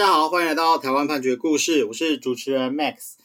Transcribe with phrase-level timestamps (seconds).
[0.00, 3.16] 大家好，欢迎来到台湾判决故事，我是主持人 Max。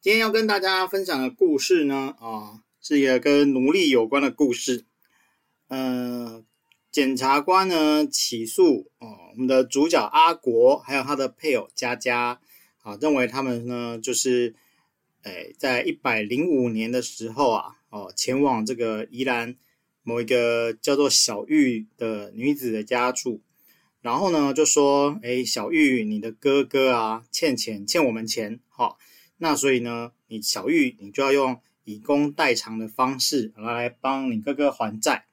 [0.00, 4.86] 今天要跟大家分享的故事呢，啊，是一个跟奴隶有关的故事。
[5.68, 6.42] 呃，
[6.90, 12.40] 检察官呢起诉哦，我们的主角阿国还有他的配偶佳佳，
[12.80, 14.54] 啊，认为他们呢就是，
[15.24, 19.54] 哎，在一百零五年的时候啊，哦，前往这个宜兰
[20.02, 23.42] 某一个叫做小玉的女子的家住。
[24.04, 28.98] 然后呢，就说，哎，小玉，你的哥哥啊，欠钱，欠我们钱，好，
[29.38, 35.24] 那所以呢，你小玉，你就要用以工代偿的方式来帮你哥哥还债，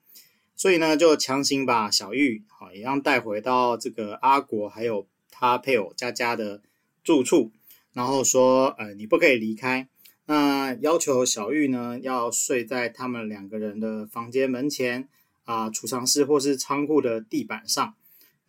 [0.56, 6.62] 所以呢，就强行把小玉，好，一样带回到这个阿国还有他配偶佳佳的
[7.04, 7.52] 住处，
[7.92, 9.90] 然后说，呃，你不可以离开，
[10.28, 15.10] 那要求小玉呢，要睡在他们两个人的房间门前
[15.44, 17.96] 啊，储藏室或是仓库的地板上。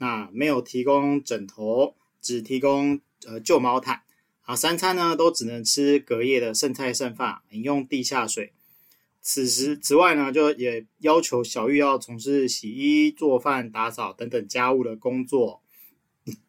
[0.02, 4.02] 那没有提供枕头，只提供呃旧毛毯
[4.42, 4.56] 啊。
[4.56, 8.52] 三餐呢都只能吃隔夜的剩菜剩饭，饮用地下水。
[9.20, 15.62] 此时此外呢，就也要求小玉要从事洗衣、做饭、打扫等等家务的工作。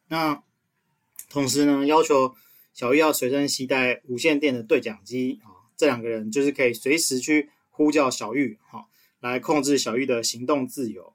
[0.07, 0.41] 那
[1.29, 2.33] 同时呢，要求
[2.73, 5.69] 小玉要随身携带无线电的对讲机啊。
[5.77, 8.89] 这两个人就是可以随时去呼叫小玉，好，
[9.19, 11.12] 来控制小玉的行动自由。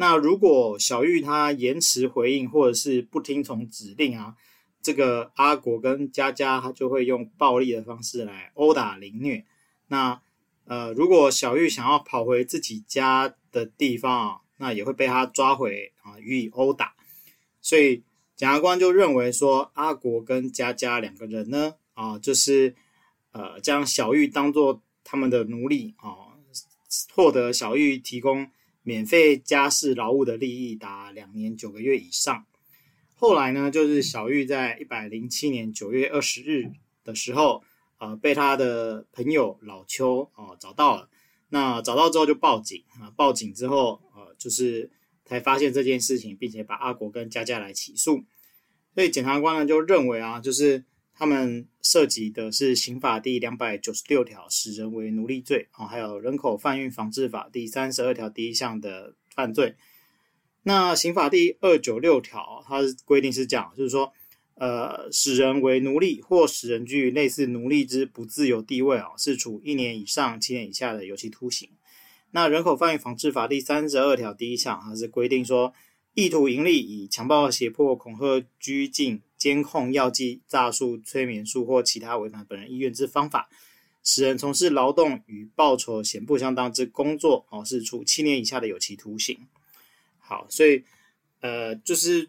[0.00, 4.36] 那如果小玉他延迟回应或者是不听从指令啊，
[4.80, 9.44] 这个阿国跟佳佳他就会用暴力的方式来殴打凌虐。
[9.88, 10.22] 那
[10.66, 16.94] 呃，如果小玉想要跑回自己家的地方啊，那也会被他抓回啊予以殴打。
[17.60, 18.04] 所以
[18.36, 22.76] 检察官就认为说，阿国跟佳佳两个人呢啊，就是
[23.32, 26.38] 呃将小玉当做他们的奴隶啊，
[27.12, 28.48] 获得小玉提供。
[28.88, 32.46] 免费家事劳务的利益达两年九个月以上。
[33.16, 36.70] 后来呢，就是小玉在一百零七年九月二十日
[37.04, 37.62] 的时候，
[37.98, 41.10] 呃，被他的朋友老邱哦、找到了。
[41.50, 44.90] 那找到之后就报警啊，报警之后，呃，就是
[45.26, 48.24] 才发现这件事情，并且把阿国跟佳佳来起诉。
[48.94, 50.82] 所以检察官呢就认为啊，就是。
[51.18, 59.74] 他们涉及的是刑法第两百九十六条使人为奴隶罪啊，还有人口贩运防治法第三十二条第一项的犯罪。
[60.62, 64.12] 那刑法第二九六条，它规定是这样，就是说，
[64.54, 71.68] 呃，使人为奴隶或使人居于类似奴隶之不自由地位啊，是处一年以上七年以下的有期徒刑。
[72.30, 75.74] 那人口贩运防治法第三十二条第一项，它是规定说，
[76.14, 79.22] 意图盈利，以强暴、胁迫、恐吓、拘禁。
[79.38, 83.48] 监控、药剂、诈术、催眠术或其他违反本人意愿之方法，
[84.02, 89.46] 使人从事劳动与报酬显不相当之工作，哦，是处七年以下的有期徒刑。
[90.18, 90.82] 好，所以，
[91.38, 92.28] 呃，就是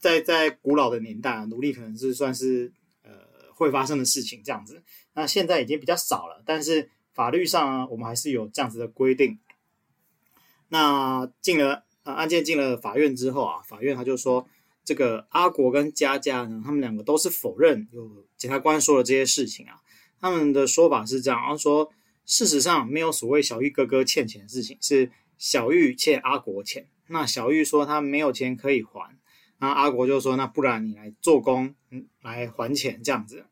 [0.00, 2.72] 在在古老的年代，奴隶可能是算是
[3.04, 3.12] 呃
[3.52, 4.82] 会发生的事情这样子。
[5.12, 9.38] 那现在已经比较少了，但是法律上啊，我们还是有这样子的规定。
[10.70, 14.46] 那进了呃案件进了法院之后啊，法院他就说。
[14.86, 18.06] 这个阿国跟佳佳呢，他们两个都是否认有
[18.36, 19.80] 检察官说的这些事情啊。
[20.20, 21.90] 他们的说法是这样，然后说
[22.26, 26.86] 事实上没有所谓小玉哥哥欠钱的事情，是小玉欠阿国钱。
[27.06, 29.16] 那小玉说他没有钱可以还，
[29.58, 33.46] 那阿国就说那不然你来做工，嗯，来还钱这样子。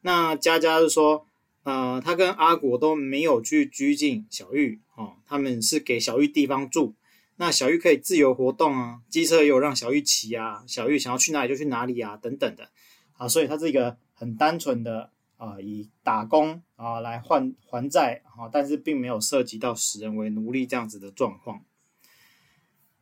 [0.00, 1.26] 那佳佳就说，
[1.64, 6.94] 呃，他跟阿国都没有去拘禁小玉哦，他们是给小玉地方住。
[7.42, 12.70] 那小玉可以自由活动啊，机车也有让小玉骑啊，小玉想要去哪里就去哪里啊，等等的，
[13.14, 21.64] 啊，所以它是一个很单纯的啊，以打工啊来换还债啊，但是并没有涉及到使人为奴隶这样子的状况。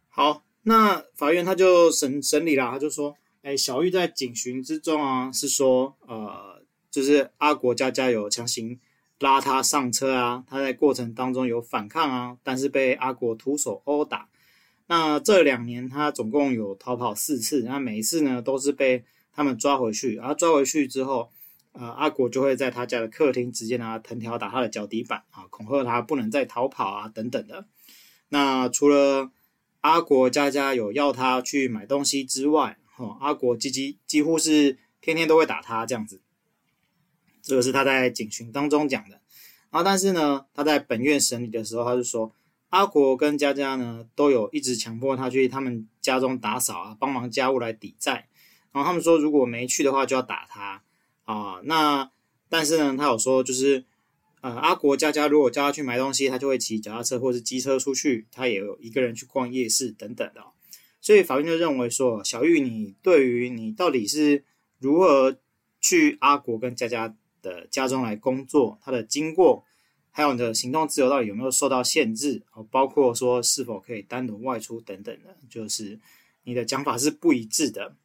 [0.09, 8.81] 好，那法院他就审审理了，他就说，哎，小玉在警询之中啊，是说，呃，就是阿国家家有强行。
[9.19, 14.29] 拉他上车啊，他在过程当中有反抗啊，但是被阿国徒手殴打。
[14.91, 20.16] 那这两年他总共有逃跑四次，那每一次呢都是被他们抓回去。
[20.16, 21.31] 然后抓回去之后，
[21.71, 27.66] 呃，阿国就会在他家的客厅直接拿藤条打他的脚底板啊，恐吓他不能再逃跑啊等等的。
[28.31, 29.31] 那除了
[29.81, 36.21] 阿国家家有要他去买东西之外，哈，阿国几几几乎是天天都会打他这样子。
[37.41, 39.21] 这个是他在警讯当中讲的，
[39.71, 42.33] 啊，但是呢，他在本院审理的时候，他就说
[42.71, 48.28] 阿国跟佳佳呢都有一直强迫他去他们家中打扫啊，帮忙家务来抵债。
[48.72, 50.83] 然后他们说如果没去的话就要打他
[51.25, 51.61] 啊。
[51.65, 52.11] 那
[52.49, 53.84] 但是呢，他有说就是
[54.41, 60.43] 呃，阿国佳佳如果叫他去买东西，他就会骑脚踏车或是机车出去，他也有一个人去逛夜市等等的。
[61.01, 64.45] 所以法院就认为说，小玉你对于你到底是
[64.78, 65.37] 如何
[65.81, 69.65] 去阿国跟佳佳的家中来工作，它的经过，
[70.21, 75.99] 还有你的行动自由到底有没有受到限制，哦包括说是否可以单独外出等等的，就是
[76.45, 77.97] 你的讲法是不一致的。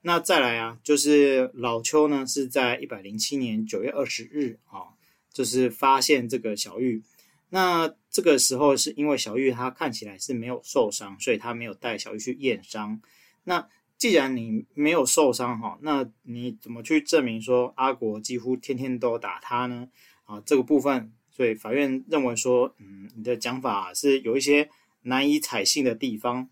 [0.00, 4.96] 那再来啊，就是老邱呢是在一百零七年九月二十日啊，
[5.30, 7.02] 就是发现这个小玉。
[7.50, 12.98] 那这个时候是因为小玉她看起来是没有受伤，所以他没有带小玉去验伤。
[13.44, 13.68] 那
[13.98, 19.90] 既然你没有受伤哈，那你怎么去证明说阿国几乎天天都打他呢？
[20.24, 24.68] 啊，这个部分，所以法院认为说，嗯，你的讲法是有一些
[25.02, 26.48] 难以采信的地方。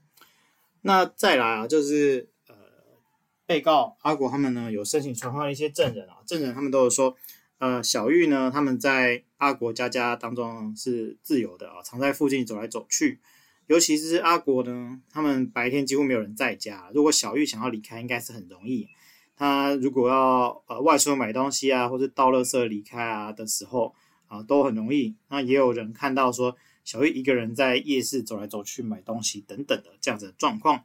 [0.82, 2.54] 那再来啊，就是呃，
[3.46, 7.16] 被告阿国他们呢有申请传唤一些证人啊，证人他们都有说，
[7.58, 13.18] 呃，小玉呢他们在阿国家家当中是自由的啊，常在附近走来走去。
[13.66, 16.88] 尤其是阿国呢，他们白天几乎没有人在家。
[16.94, 18.86] 如果小玉想要离开，应该是很容易。
[19.36, 23.92] 他如果要呃外出买东西啊，或者倒垃圾离开啊的时候
[24.26, 25.14] 啊，都很容易。
[25.28, 30.84] 那也有人看到说，小玉一个人在夜市走来走去买东西等等的这样子的状况。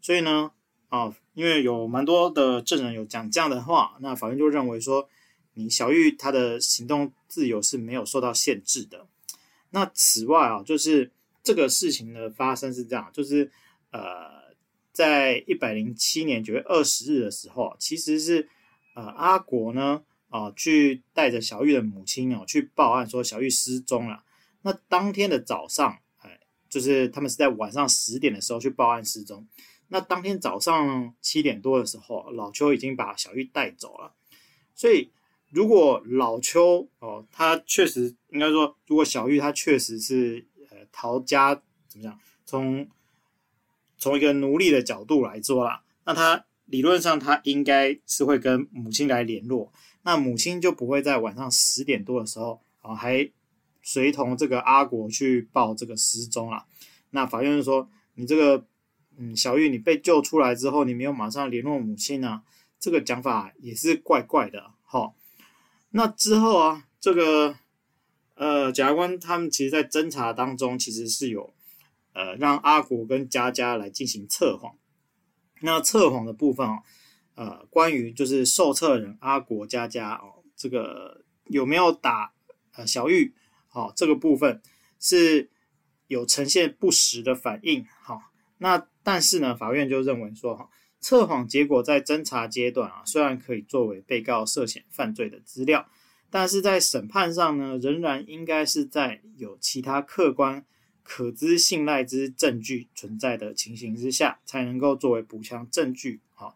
[0.00, 0.50] 所以呢，
[0.88, 5.08] 啊，因为有蛮多的证人有讲这样的话，那法院就认为说，
[5.54, 9.06] 你小玉她的行动自由是没有受到限制的。
[9.70, 11.10] 那此外啊，就是。
[11.42, 13.50] 这个事情的发生是这样，就是
[13.92, 14.54] 呃，
[14.92, 18.46] 在一百零七年九月二十日的时候，其实是
[18.94, 24.24] 呃阿国呢啊、去带着小玉的母亲哦去报案说小玉失踪了。
[24.62, 26.40] 那当天的早上，哎，
[26.70, 29.46] 就是他们是在晚上十点的时候去报案失踪。
[29.88, 34.14] 那当天早上七点多的时候，老邱已经把小玉带走了。
[34.74, 35.10] 所以
[35.50, 40.78] 如果老邱哦，他确实应该说，如果小玉他确实是呃。
[40.92, 41.54] 逃家
[41.86, 42.18] 怎么讲？
[42.44, 42.88] 从
[43.96, 53.30] 从一个奴隶的角度来说啦，那他理论上他应该是会跟母亲来联络，那母亲就不会在晚上十点多的时候啊，还
[53.82, 56.64] 随同这个阿国去报这个失踪了。
[57.10, 58.64] 那法院就说，你这个
[59.16, 62.42] 嗯小玉你被救出来之后，你没有马上联络母亲呢，
[62.78, 64.70] 这个讲法也是怪怪的。
[64.84, 65.14] 好，
[65.90, 67.56] 那之后啊，这个。
[68.36, 71.52] 呃，检察官他们其实，在侦查当中，其实是有，
[72.14, 74.76] 呃，让阿国跟佳佳来进行测谎。
[75.60, 76.78] 那测谎的部分啊，
[77.40, 82.34] 呃，关于就是受测人阿国佳佳哦，这个有没有打
[82.74, 83.32] 呃小玉，
[83.66, 84.60] 好，这个部分
[84.98, 85.48] 是
[86.06, 87.86] 有呈现不实的反应。
[88.02, 88.20] 好，
[88.58, 90.68] 那但是呢，法院就认为说，哈，
[91.00, 95.88] 测谎结果在侦查阶段啊，虽然可以作为被告涉嫌犯罪的资料。
[96.28, 100.62] 但是在审判上呢，仍然应该是在有其他客观、
[101.02, 106.20] 可资信赖之证据存在的情形之下，才能够作为补强证据。
[106.34, 106.54] 好，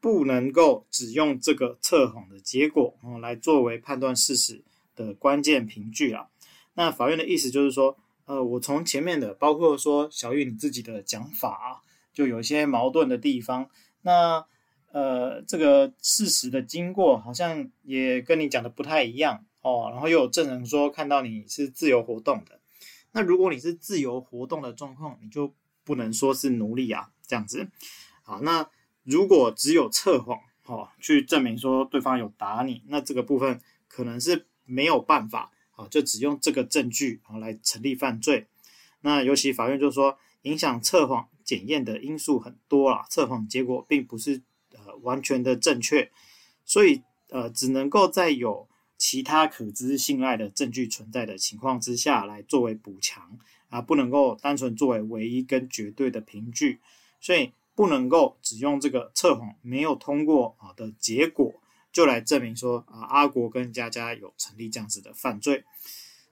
[0.00, 4.62] 不能够只用这个测谎的结果哦来作为判断事实
[4.94, 6.28] 的关键凭据啊。
[6.74, 7.96] 那法院的意思就是说，
[8.26, 13.68] 呃，我从前面的，包括说小玉你自己的讲法啊，就有一些矛盾的地方。
[14.02, 14.46] 那
[14.92, 19.88] 呃，这个事实的经过好像也跟你讲的不太一样哦。
[19.90, 22.60] 然后又有证人说看到你是自由活动的，
[23.12, 25.52] 那如果你是自由活动的状况，你就
[25.84, 27.68] 不能说是奴隶啊，这样子。
[28.22, 28.68] 好，那
[29.08, 38.46] 如果只有测谎哦，去证明说对方有打你，那这个部分可能是没有办法啊，就只用这个证据啊来成立犯罪。
[39.00, 44.94] 那尤其法院就说，影响测谎检验的因素很多啦，测谎结果并不是呃。
[45.02, 46.10] 完全的正确，
[46.64, 53.38] 所以呃，只能够在有其他可知信赖的证据存在的情况之下来作为补强
[53.68, 56.80] 啊，不能够单纯作为唯一跟绝对的凭据，
[57.20, 61.54] 所以不能够只用这个测谎没有通过啊的结果
[61.92, 65.62] 就来证明说啊阿国跟佳佳有成立这样子的犯罪，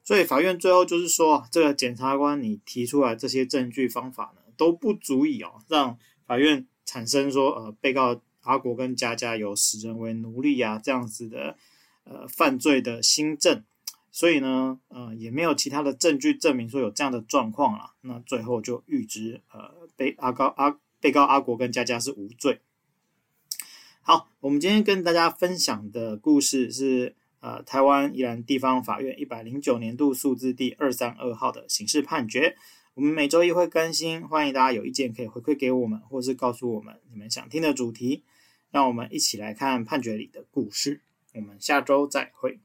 [0.02, 8.20] 所以法院最后就是说，这个检察官你提出来这些证据方法呢都不足以哦让法院产生说呃被告。
[8.46, 11.56] 阿国跟佳佳有使人为奴隶啊，这样子的
[12.04, 13.64] 呃犯罪的新证，
[14.12, 17.94] 所以呢，呃也没有其他的证据证明说有这样的状况了。
[18.02, 22.58] 那最后就预知呃被阿高阿被告阿国跟佳佳是无罪。
[24.02, 32.56] 好，我们今天跟大家分享的故事是呃台湾宜兰地方法院一百零九年度诉字第二三二号的刑事判决。
[32.94, 38.24] 我们每周一会更新，欢迎大家有意见可以回馈给我们，或是告诉我们你们想听的主题。
[38.72, 41.02] 让我们一起来看判决里的故事。
[41.34, 42.58] 我们下周再会。